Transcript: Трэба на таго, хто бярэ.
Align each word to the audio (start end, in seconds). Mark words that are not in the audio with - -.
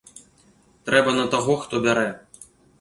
Трэба 0.89 1.15
на 1.19 1.27
таго, 1.37 1.61
хто 1.67 1.85
бярэ. 1.87 2.11